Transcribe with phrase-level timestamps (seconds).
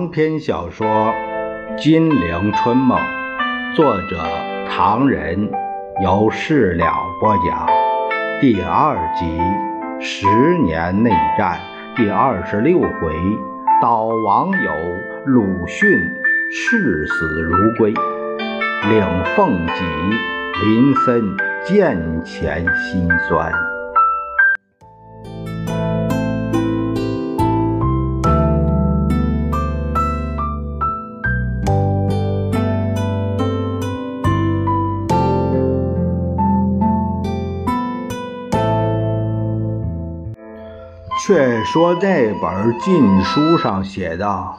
[0.00, 0.86] 长篇小说
[1.76, 2.98] 《金陵春梦》，
[3.76, 4.16] 作者
[4.66, 5.50] 唐人，
[6.02, 6.86] 由事了
[7.20, 7.66] 播讲。
[8.40, 9.26] 第二集
[10.00, 11.60] 《十年内战》
[11.98, 13.14] 第二十六回，
[13.82, 14.72] 导网友
[15.26, 15.86] 鲁迅
[16.50, 17.92] 视死如归，
[18.88, 19.84] 领凤脊
[20.64, 21.22] 林森
[21.66, 23.69] 见钱心酸。
[41.30, 44.58] 却说这本禁书上写道。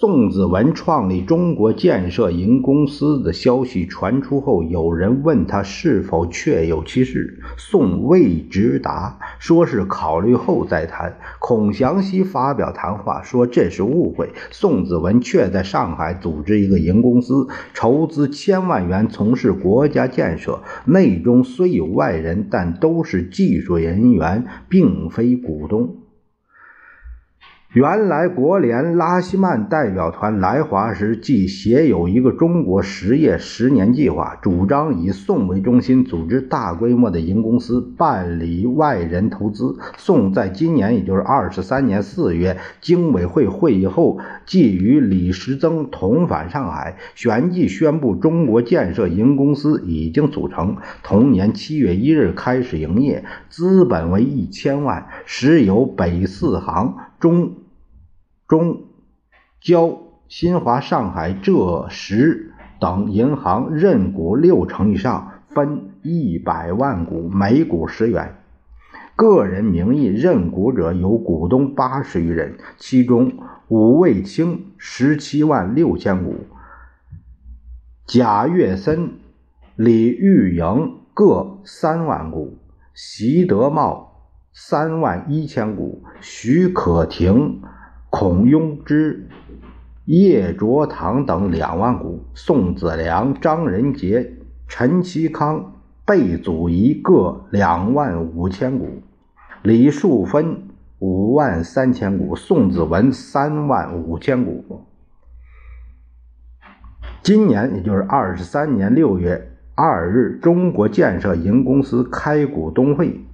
[0.00, 11.18] 宋子文创立中国建设营公司的消息传出后，有人问他是否确有其事，宋未直答，说是考虑后再谈。
[11.38, 25.96] 孔祥熙发表谈话说这是误会，宋子文却在上海组织一个营公司，筹资千万元从事国家建设，内中虽有外人，但都是技术人员，并非股东。
[27.72, 39.76] 原来国联拉希曼代表团来华时，即写有一个中国实业十年计划，主张以宋为中心组织大规模的营公司，办理外人投资。
[39.96, 50.76] 宋在今年，也就是二十三年四月，经委会会议后，即与李时增同返上海，旋即宣布中国建设营公司已经组成。
[51.04, 56.96] 同年七月一日开始营业，资本为一千万，实由北四行。
[57.20, 57.56] 中、
[58.48, 58.84] 中、
[59.60, 68.36] 交、新华、上海、浙、实等银行认股六成以上，分一百万股，每股十元。
[69.16, 73.34] 个人名义认股者有股东八十余人，其中
[73.68, 76.46] 武卫清十七万六千股，
[78.06, 79.18] 贾跃森、
[79.76, 82.56] 李玉莹各三万股，
[82.94, 84.09] 习德茂。
[84.52, 87.62] 三万一千股，许可亭、
[88.10, 89.28] 孔庸之、
[90.04, 94.32] 叶卓堂等两万股，宋子良、张仁杰、
[94.66, 95.74] 陈其康、
[96.04, 99.02] 贝祖仪各两万五千股，
[99.62, 100.64] 李树芬
[100.98, 104.84] 五万三千股，宋子文三万五千股。
[107.22, 113.24] 今年也就是二十三年六月二日，中国建设营公司开股东会。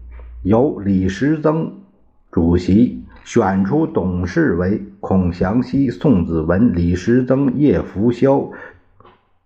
[0.42, 1.80] 由李时增
[2.30, 8.50] 主席，选出董事为孔祥熙、宋子文、李时增、叶福霄、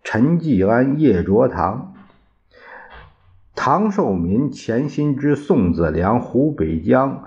[0.03, 1.95] 陈继安、叶卓堂、
[3.55, 7.25] 唐寿民、钱新之、宋子良、胡北江、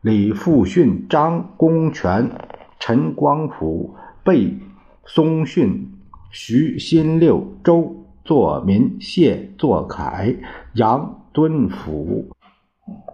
[0.00, 2.30] 李富训、张公权、
[2.78, 4.58] 陈光甫、贝
[5.04, 5.92] 松训、
[6.30, 10.36] 徐新六、周作民、谢作凯、
[10.74, 12.35] 杨敦甫。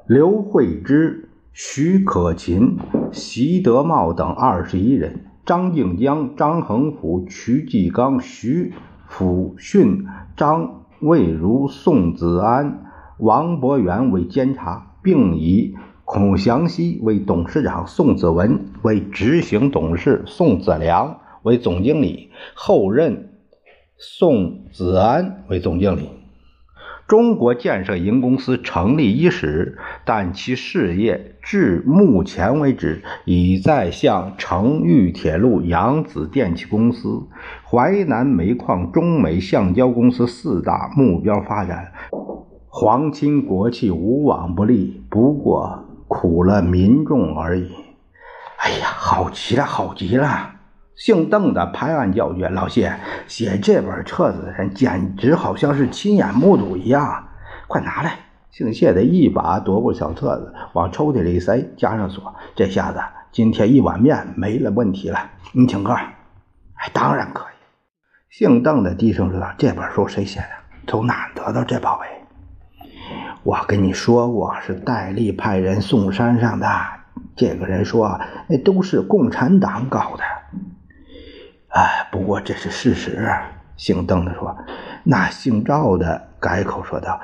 [0.09, 2.77] 刘慧芝、徐可勤、
[3.13, 8.73] 习德茂等二十一人，张静江、张恒甫、瞿继刚、徐
[9.07, 10.05] 辅训、
[10.37, 12.83] 张卫如、宋子安、
[13.19, 23.31] 王伯元为监察，并以孔祥熙为董事长，宋子文为执行董事，宋子良为总经理，后任
[23.97, 26.09] 宋子安为总经理。
[27.09, 37.23] 中国建设营公司成立伊始，但其事业至目前为止，已在向成渝铁路、扬子电气公司、
[37.65, 41.93] 淮南煤矿、中美橡胶公司四大目标发展。
[42.69, 47.71] 皇亲国戚无往不利，不过苦了民众而已。
[48.57, 50.52] 哎呀，好极了，好极了！
[50.95, 52.95] 姓邓的拍案叫绝：“老谢，
[53.27, 57.29] 写这本册子的人简直好像是亲眼目睹一样！
[57.67, 58.19] 快拿来！”
[58.53, 62.35] 姓谢的一把夺过小册子，往抽屉里一塞，加上锁。
[62.55, 63.01] 这下子
[63.33, 65.31] 今天一碗面没了问题了。
[65.53, 65.95] 你请客？
[65.95, 67.55] 哎，当然可以。
[68.29, 70.47] 姓邓的低声说道：“这本书谁写的？
[70.87, 72.07] 从哪得到这宝贝？”
[73.43, 76.69] 我跟你说过，是戴笠派人送山上的。
[77.35, 80.23] 这个人说：“那都是共产党搞的。”
[81.73, 83.29] 哎，不过这是事实。
[83.77, 84.55] 姓邓的说
[85.05, 87.19] ：“那姓赵的改口说道，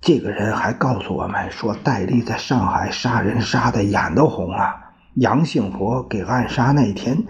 [0.00, 4.76] 这个人还告诉我们说，戴笠在上海杀人杀的眼都红了。
[5.14, 7.24] 杨幸福给暗杀那天，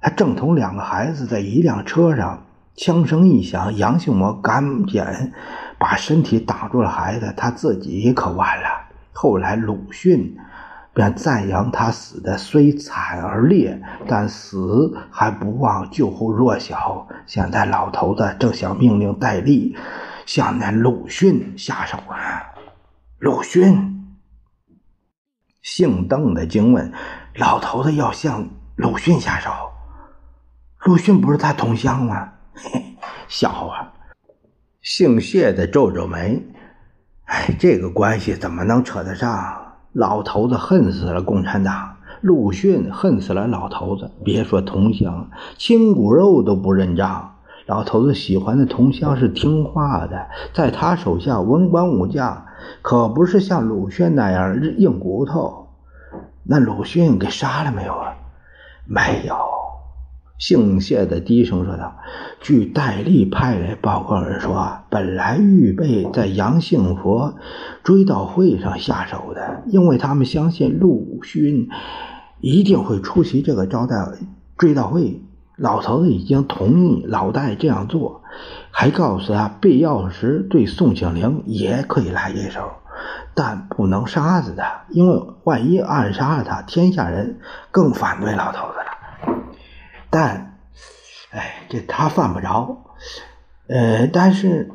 [0.00, 2.42] 他正同两个孩子在一辆车上，
[2.74, 5.04] 枪声一响，杨幸福赶紧
[5.78, 8.68] 把身体挡住了孩子，他自己可完了。
[9.12, 10.36] 后来鲁迅
[10.92, 17.06] 便赞扬他死的虽惨而烈，但死还不忘救护弱小。
[17.26, 19.76] 现在老头子正想命令戴笠
[20.26, 22.42] 向那鲁迅下手啊！
[23.18, 24.16] 鲁迅，
[25.62, 26.92] 姓邓的惊问
[27.36, 29.50] ：“老头子要向鲁迅下手？
[30.84, 32.96] 鲁迅不是他同乡吗？”嘿，
[33.28, 33.92] 笑话。
[34.82, 36.42] 姓谢的皱皱眉
[37.26, 39.56] ：“哎，这个关系怎么能扯得上？”
[39.92, 44.10] 老头子恨死了共产党，鲁迅恨死了老头子。
[44.22, 45.28] 别说同乡，
[45.58, 47.34] 亲骨肉都不认账。
[47.66, 52.44] 老头子喜欢的同乡是听话的，在他手下文官武将，
[52.82, 55.68] 可不是像鲁迅那样硬骨头。
[56.44, 58.14] 那鲁迅给杀了没有啊？
[58.86, 59.36] 没有。
[60.40, 61.98] 姓谢的低声说道
[62.40, 67.34] ：“据戴笠派来报告人说，本来预备在杨幸佛
[67.84, 71.68] 追悼会上下手的，因为他们相信陆勋
[72.40, 73.96] 一定会出席这个招待
[74.56, 75.22] 追悼会。
[75.56, 78.22] 老头子已经同意老戴这样做，
[78.70, 82.62] 还告诉他必要时对宋庆龄也可以来一手，
[83.34, 87.40] 但不能杀死他，因为万一暗杀了他，天下人
[87.70, 88.86] 更反对老头子了。”
[90.10, 90.58] 但，
[91.30, 92.76] 哎，这他犯不着，
[93.68, 94.70] 呃，但是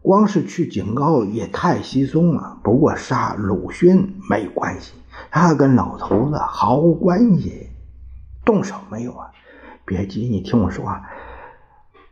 [0.00, 2.58] 光是去警告也太稀松了。
[2.64, 4.94] 不过杀鲁迅没有关系，
[5.30, 7.68] 他跟老头子毫无关系，
[8.44, 9.30] 动手没有啊？
[9.84, 11.02] 别急，你听我说啊。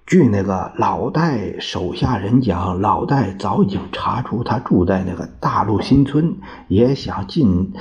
[0.05, 7.73] 据那个老戴手下人讲，老戴早已经查出他住在那个大陆新村，也想尽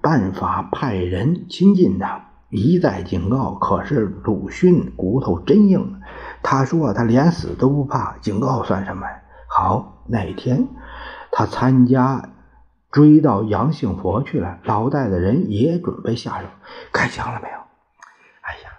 [0.00, 2.29] 办法派人亲近他。
[2.50, 6.00] 一再警告，可是鲁迅骨头真硬。
[6.42, 9.06] 他说他连死都不怕，警告算什么？
[9.48, 10.66] 好，那天
[11.30, 12.30] 他参加
[12.90, 16.46] 追到杨杏佛去了，老戴的人也准备下手，
[16.92, 17.54] 开枪了没有？
[18.40, 18.70] 哎呀，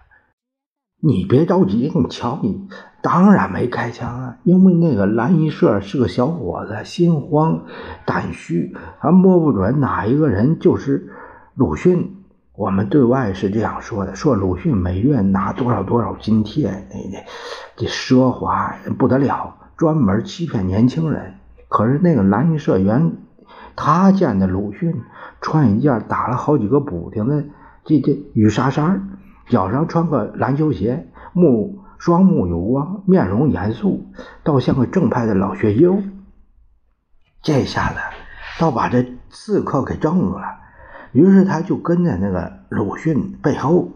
[1.01, 2.67] 你别着急，你瞧你，
[3.01, 7.63] 当然没开枪啊，因为那个蓝衣社是个小伙子，心慌
[8.05, 11.09] 胆虚，还摸不准哪一个人就是
[11.55, 12.17] 鲁迅。
[12.53, 17.25] 我们对外是这样说的：说鲁迅每月拿多少多少津贴，那那
[17.77, 21.35] 这奢华不得了，专门欺骗年轻人。
[21.69, 23.13] 可是那个蓝衣社员，
[23.75, 25.01] 他见的鲁迅
[25.39, 27.45] 穿一件打了好几个补丁的
[27.85, 34.05] 这这雨纱衫，脚上穿个篮球鞋，目双目有光，面容严肃，
[34.43, 36.03] 倒像个正派的老学究。
[37.41, 37.95] 这下子
[38.59, 40.60] 倒把这刺客给怔住了。
[41.11, 43.89] 于是他就跟在那个鲁迅背后，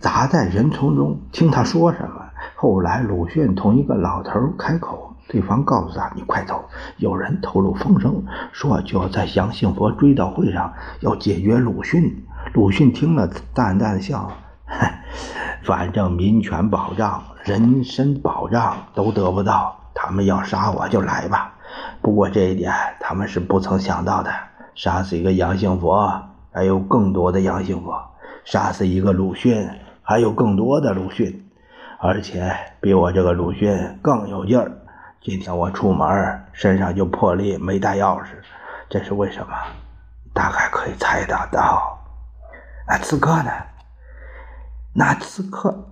[0.00, 2.24] 砸在人丛中听他说什么。
[2.54, 6.64] 后来鲁迅同一个老头开口，对方告诉他：“你快走，
[6.96, 12.24] 有人透露风声，说就要在杨幸佛追悼会上要解决鲁迅。”
[12.54, 14.32] 鲁迅听了淡淡的笑
[15.62, 21.54] ：“反正民权保障、人身保障都得不到，他们要杀我就来吧。
[22.02, 24.32] 不过这一点他们是不曾想到的。”
[24.78, 26.08] 杀死一个杨幸佛，
[26.52, 27.90] 还有更多的杨幸佛；
[28.44, 29.68] 杀死一个鲁迅，
[30.02, 31.50] 还有更多的鲁迅，
[31.98, 34.70] 而且比我这个鲁迅更有劲儿。
[35.20, 36.08] 今天我出门，
[36.52, 38.26] 身上就破例，没带钥匙，
[38.88, 39.52] 这是为什么？
[40.32, 41.98] 大概可以猜得到。
[42.86, 43.50] 那刺客呢？
[44.94, 45.88] 那刺客，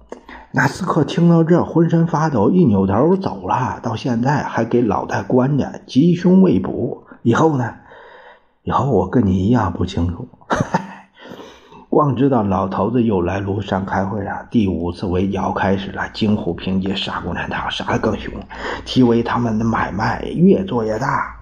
[0.52, 3.80] 那刺客听到这，浑身发抖，一扭头走了。
[3.82, 7.04] 到现在还给老太关着，吉凶未卜。
[7.22, 7.74] 以后呢？
[8.66, 10.26] 以后我跟你一样不清楚，
[11.88, 14.44] 光知道老头子又来庐山开会了。
[14.50, 18.34] 第五次围剿开始了，京沪平街杀共产党，杀的更凶。
[18.84, 21.36] 提为他们的买卖越做越大。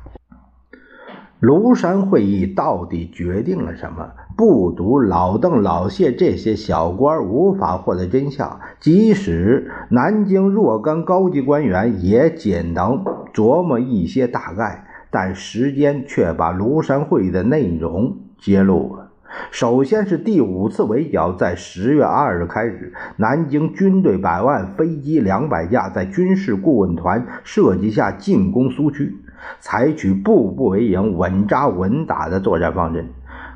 [1.40, 4.06] 庐山会议到底决定了什么？
[4.36, 13.02] 不读老邓、老谢这些小官无法获得真相，即使南京若干高级官员也仅能
[13.32, 14.84] 琢磨一些大概。
[15.14, 19.12] 但时间却把庐山会议的内容揭露了。
[19.52, 29.16] 首先是第五次围剿，在十月二日开始，南京军队百万，飞机两百架，在军事顾问团设计下进攻苏区，
[29.61, 33.09] 采取步步为营、稳扎稳打的作战方针，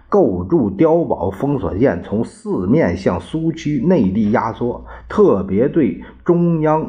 [0.09, 6.89] 构筑碉堡封锁线，从四面向苏区内地压缩，特别对中央。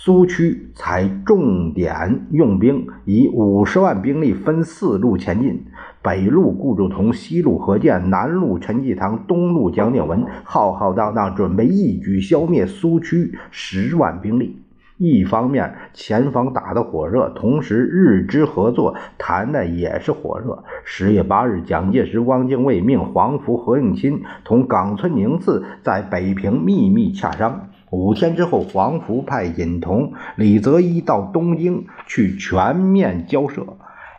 [0.00, 5.64] 苏区采重点用兵，以五十万兵力分四路前进：
[6.00, 14.62] 北路顾祝同，西路何键，南路陈济棠，东路蒋鼎文，浩浩荡荡，准备一举消灭苏区十万兵力。
[14.98, 20.62] 一方面前方打得火热，同时日支合作谈的也是火热。
[20.84, 27.70] 十月八日，蒋介石、汪精卫命黄福、何应钦同冈村宁次在北平秘密洽商。
[27.90, 33.64] 五天之后，黄福派尹同、李泽一到东京去全面交涉。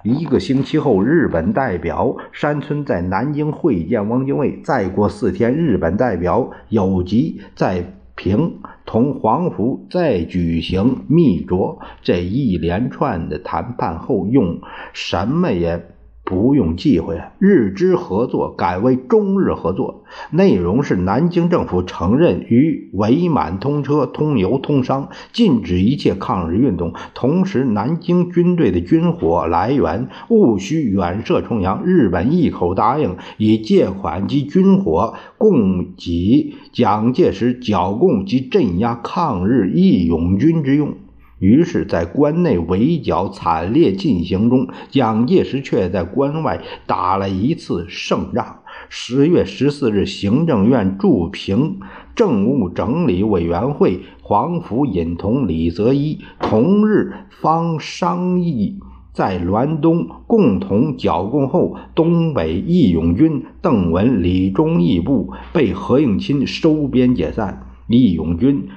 [0.03, 4.59] 一个星期后，日本代表山村在南京会见汪精卫。
[4.63, 7.83] 再过四天，日本代表有吉在
[8.15, 11.77] 平同黄福再举行密酌。
[12.01, 14.61] 这一连串的谈判后，用
[14.93, 15.85] 什么也。
[16.29, 26.93] 不用忌讳，日支合作改为中日合作，内容是南京政府承认与伪满通车、通邮、通商，禁止一切抗日运动。
[27.15, 31.83] 同时，南京军队的军火来源务需远涉重洋。
[31.83, 40.93] 日本一口答应以借款及军火供给蒋介石剿共及镇压抗日义勇军之用。
[41.39, 48.59] 于是，在关内围剿惨烈进行中，蒋介石却在关外打了一次胜仗。
[48.89, 51.79] 十月十四日，行政院驻平
[52.13, 58.77] 政务整理委员会黄福尹同李泽一同日方商议，
[59.13, 68.67] 在滦东共同剿共后，东北义勇军邓文、李忠义部被何应钦收编解散，义勇军。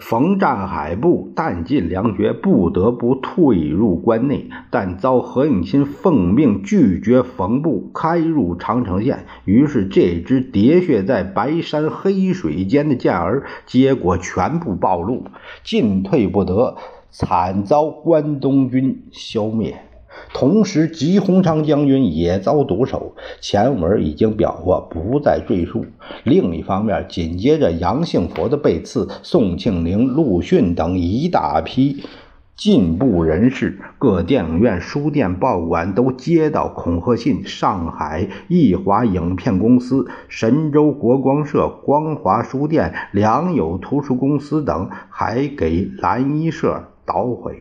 [0.00, 9.24] 冯占海部弹尽粮绝，不得不退入关内，但遭何应钦奉命拒绝冯部开入长城线。
[9.44, 15.26] 于是，这支喋血在白山黑水间的健儿，结果全部暴露，
[15.62, 16.76] 进退不得，
[17.10, 19.76] 惨遭关东军消灭。
[20.32, 25.86] 同时，吉鸿昌将军也遭毒手，前文已经表过，不再赘述。
[26.24, 32.04] 另一方面，紧接着杨幸福的被刺，宋庆龄、陆逊等一大批
[32.56, 37.44] 进步人士，各电影院、书店、报馆都接到恐吓信。
[37.44, 47.60] 上海艺华影片公司、神州国光社、光华书店、良友图书公司等还给蓝衣社捣毁。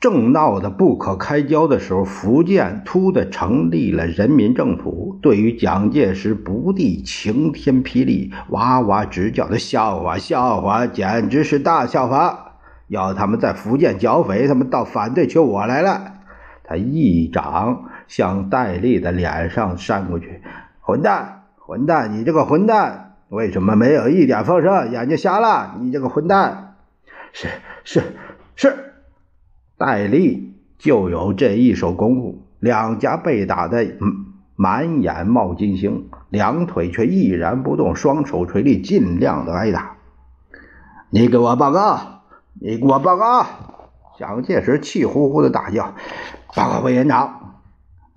[0.00, 12.52] 正闹得不可开交的时候，福建突的成立了人民政府，对于蒋介石不敌晴天霹雳，哇哇直叫的笑话，笑话，简直是大笑话！
[12.88, 16.14] 要他们在福建剿匪，他们倒反对起我来了。
[16.64, 20.40] 他一掌向戴笠的脸上扇过去，
[20.80, 24.90] 混蛋，混蛋，你这个混蛋，为什么没有一点风声？
[24.90, 25.76] 眼睛瞎了？
[25.82, 26.76] 你这个混蛋！
[27.34, 27.48] 是
[27.84, 28.02] 是
[28.56, 28.89] 是。
[29.80, 33.96] 戴笠就有这一手功夫，两颊被打得
[34.54, 39.96] 满眼冒金星，两腿却毅然不动，双手垂立，尽量的挨打。
[41.08, 41.98] 你给我报告！
[42.60, 43.46] 你给我报告！
[44.18, 45.94] 蒋介石气呼呼的大叫
[46.54, 47.54] ：“报告委员长！”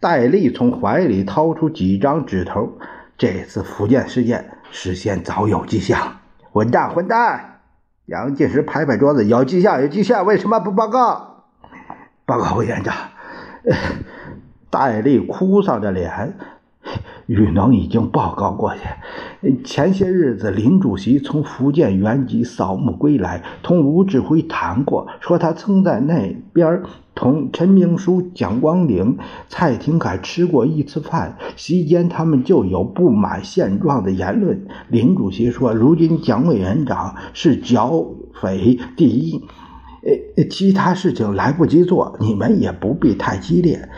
[0.01, 2.73] 戴笠从怀里掏出几张纸头，
[3.17, 6.17] 这次福建事件事先早有迹象。
[6.51, 6.89] 混蛋！
[6.89, 7.61] 混蛋！
[8.05, 11.29] 蒋介石拍拍桌子：“有迹象，有迹象，为什么不报告？”
[12.25, 12.95] 报告委员长，
[14.69, 16.37] 戴笠哭丧着脸，
[17.25, 18.81] 玉能已经报告过去。
[19.65, 26.81] 前些日子，林主席从福建原籍扫墓归来，同吴志辉谈过，说他曾在那边
[27.13, 29.17] 同陈明书、蒋光鼎、
[29.49, 34.65] 蔡廷锴吃过一次饭，席间他们就有不满现状的言论。
[34.87, 39.43] 林主席说，如今蒋委员长是剿匪第一。
[40.05, 43.89] 呃，其他事情来不及做，你们也不必太激烈。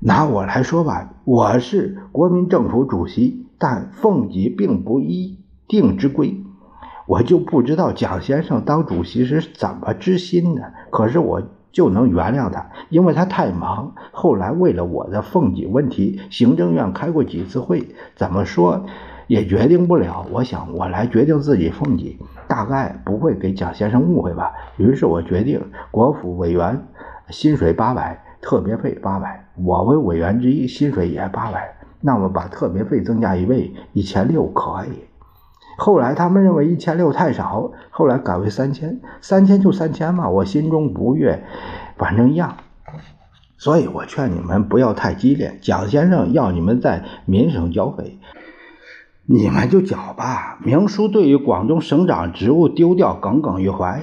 [0.00, 6.42] 拿我来说吧，我是国民政府主席，但奉己并不一定之规。
[7.06, 11.42] 我就不知道蒋先生当主席是怎么知心的，可是我
[11.72, 13.94] 就能原谅他，因为他太忙。
[14.12, 18.86] 后来为了我的奉己问题，行政院开过几次会，怎么说？
[19.28, 22.18] 也决定不了，我想我来决定自己俸级，
[22.48, 24.52] 大概不会给蒋先生误会吧。
[24.78, 26.82] 于是我决定，国府委员
[27.28, 35.04] 薪水八百，特别费八百，我为委员之一，薪水也八百，那么把特别费增加一倍，一千六可以。
[35.76, 41.44] 后来他们认为一千六太少，后来改为三千，三千就三千嘛，我心中不悦，
[41.96, 42.56] 反正一样。
[43.58, 48.18] 所以我劝你们不要太激烈，蒋先生要你们在民省剿匪。
[49.30, 50.56] 你们就讲吧。
[50.64, 54.00] 明叔对于广东省长职务丢掉耿耿于怀，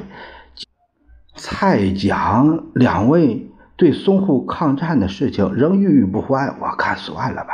[1.35, 6.55] 蔡蒋两位对淞沪抗战的事情仍郁郁不欢。
[6.59, 7.53] 我看算了吧。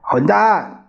[0.00, 0.86] 混蛋！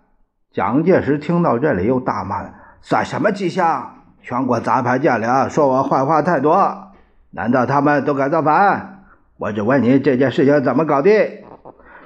[0.54, 2.46] 蒋介石听到这里又大骂
[2.80, 4.04] ：“算什么迹象？
[4.22, 6.94] 全国杂牌将领说我坏话太多，
[7.32, 9.04] 难道他们都敢造反？
[9.36, 11.14] 我只问你这件事情怎么搞定？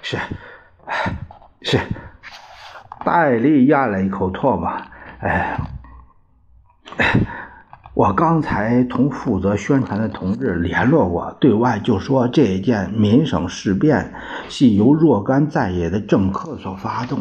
[0.01, 0.17] 是，
[1.61, 1.77] 是。
[3.07, 4.69] 戴笠咽了一口唾沫，
[5.21, 5.57] 哎，
[7.95, 14.13] 我刚才同负责宣传的同志联络过，对外就说这件民省事变
[14.49, 17.19] 系由若干在野的政客所发动。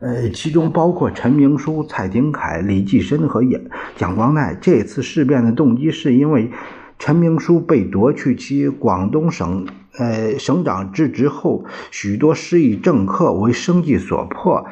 [0.00, 3.40] 呃，其中包括陈明书、蔡廷锴、李济深和
[3.94, 4.58] 蒋光鼐。
[4.60, 6.50] 这次事变的动机是因为
[6.98, 9.64] 陈明书被夺去其广东省
[9.96, 14.66] 呃省长之职后，许多失意政客为生计所迫，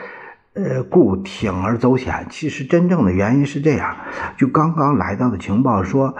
[0.54, 2.26] 呃，故铤而走险。
[2.28, 3.96] 其实真正的原因是这样：
[4.36, 6.14] 就刚刚来到的情报说，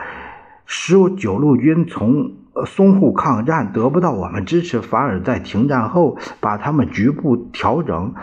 [0.64, 8.14] 十九路军从淞沪抗战得不到我们支持，反而在停战后把他们局部调整。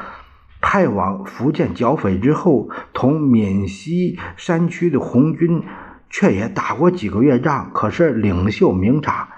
[0.61, 5.63] 派往福建剿匪之后，同闽西山区的红军
[6.09, 7.69] 却也打过几个月仗。
[7.73, 9.29] 可是领袖明察，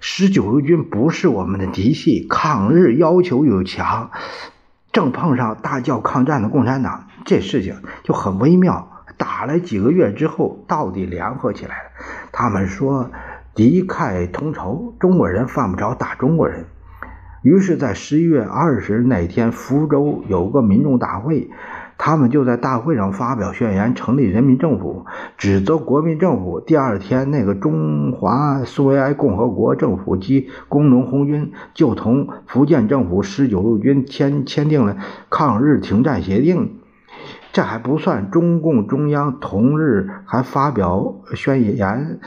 [0.00, 4.10] 十九路军不是我们的嫡系，抗日要求又强，
[4.96, 9.04] 正碰上大叫抗战的共产党，这事情就很微妙。
[9.18, 11.90] 打了几个月之后，到底联合起来了。
[12.32, 13.10] 他们说
[13.54, 16.64] 敌忾同仇，中国人犯不着打中国人。
[17.42, 21.50] 于是，在十一月二十日那天，福州有个民众大会，
[21.98, 25.06] 他们就在大会上发表宣言，成立人民政府，
[25.38, 26.60] 指责国民政府。
[26.60, 34.96] 第二天，那个中华苏维埃共和国政府及工农红军就同福建政府十九路军签签订了
[35.30, 36.78] 抗日停战协定。
[37.52, 42.20] 这还不算，中共中央同日还发表宣言。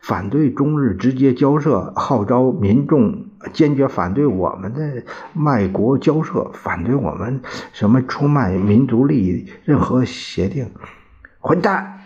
[0.00, 5.04] 反对中日直接交涉，号召民众坚决反对我们的
[5.34, 7.42] 卖国交涉，反对我们
[7.72, 10.70] 什么出卖民族利益任何协定。
[11.38, 12.00] 混蛋！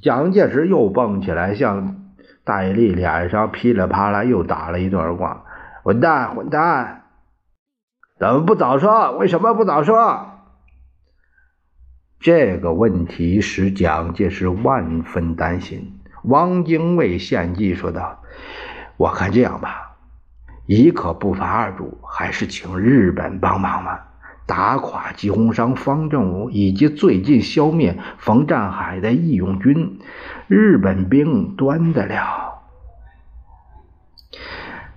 [0.00, 1.96] 蒋介石又蹦起来，向
[2.44, 5.44] 戴笠脸上噼里啪啦又打了一顿耳光。
[5.82, 6.34] 混蛋！
[6.34, 7.04] 混蛋！
[8.18, 9.16] 怎么不早说？
[9.16, 10.26] 为什么不早说？
[12.20, 15.93] 这个问题使蒋介石万分担心。
[16.24, 18.22] 汪精卫献计说道
[18.96, 19.96] ：“我看这样吧，
[20.66, 24.08] 一可不罚二主，还是请日本帮忙吧，
[24.46, 29.98] 打垮吉鸿昌、方正武，以及最近消灭冯占海的义勇军，
[30.48, 32.62] 日本兵端得了。”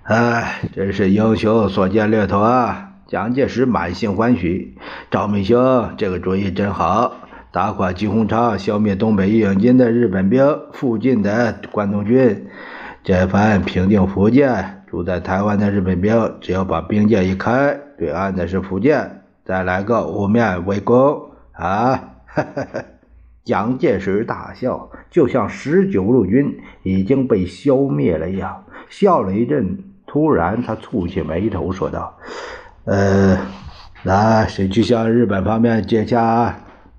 [0.03, 2.93] 哎，真是英雄所见略同啊！
[3.07, 4.77] 蒋介石满心欢喜
[5.11, 7.15] ：“赵明兄，这个主意真好。”
[7.51, 12.47] 打垮吉鸿昌，消灭东北义勇军的日本兵，附近的关东军，
[13.03, 21.21] 这番平定福建，住在台湾的日本兵，只要把兵舰一开，对岸的是福建，再来个五面围攻
[21.53, 22.09] 啊！
[23.45, 32.17] 蒋介石大笑，就像十九路军已经被消灭了一样，笑了一阵，突然他蹙起眉头说道
[32.83, 33.37] ：“呃，
[34.03, 36.53] 那谁去向日本方面接洽？”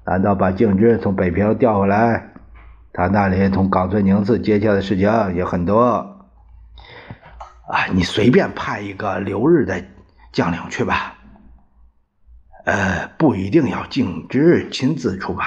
[0.08, 2.32] 难道把静之从北平调回来？
[2.94, 5.82] 他那里同冈村宁次接洽的事情也很多。
[7.68, 9.84] 啊，你随便派一个留日的
[10.32, 11.18] 将领去吧。
[12.64, 15.44] 呃，不一定要静之亲自出马。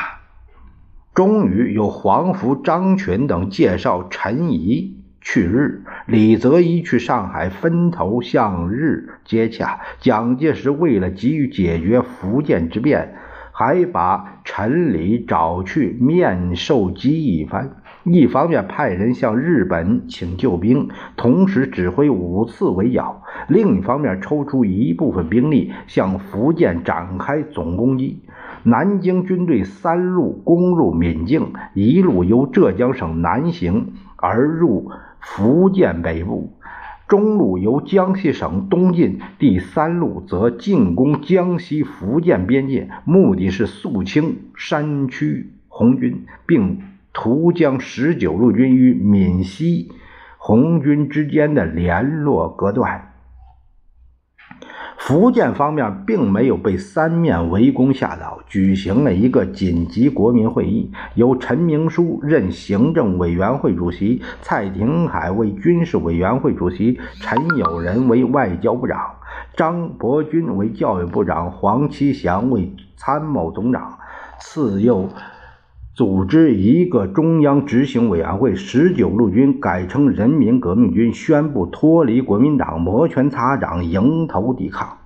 [1.15, 9.81] 终于有黄福、张群等介绍陈仪去日，李泽一去上海分头向日接洽。
[9.99, 13.15] 蒋介石为了急于解决福建之变。
[13.61, 28.23] 还把陈李找去面授机一番，一方面派人向日本请救兵，同时指挥五次围剿；另一方面抽出一部分兵力向福建展开总攻击。
[28.63, 36.57] 南京军队三路攻入闽境，一路由浙江省南行而入福建北部。
[37.11, 46.79] 中路由江西省东进，第三路则进攻江西福建边界，目的是肃清山区红军，并
[47.11, 49.91] 图将十九路军与闽西
[50.37, 53.10] 红军之间的联络隔断。
[55.03, 69.15] 福建方面并没有被三面围攻吓倒，举行了一个紧急国民会议，由陈明书任行政委员会主席，蔡廷锴为军事委员会主席，陈友仁为外交部长，
[69.57, 73.97] 张伯钧为教育部长，黄其祥为参谋总长，
[74.39, 75.09] 次又。
[75.93, 84.99] 组织一个中央执行委员会，十九路军改称人民革命军，宣布脱离国民党，摩拳擦掌，迎头抵抗。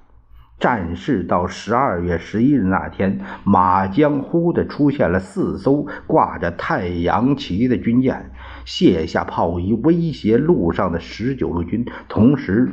[0.59, 8.31] 战事到十二月十一日那天，马江忽地出现了四艘挂着太阳旗的军舰，
[8.63, 12.69] 卸下炮衣，威胁路上的十九路军，同时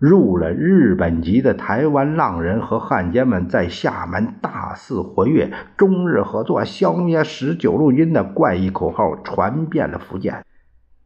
[0.00, 10.42] 入了日本籍的台湾浪人和汉奸们在厦门大肆活跃，中日合作消灭十九路军的怪异口号传遍了福建。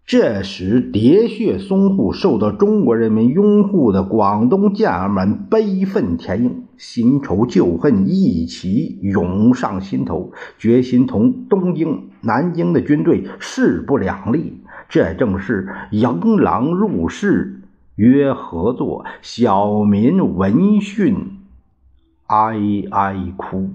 [0.07, 14.63] 这时喋血淞沪、受到中国人民拥护的广东健儿们悲愤填膺，新仇旧恨一起涌上心头，决心同东京、南京的军队势不两立。
[14.89, 17.63] 这正是迎狼入室，
[17.97, 21.15] 约合作，小民闻讯
[22.27, 22.57] 哀
[22.91, 23.71] 哀哭。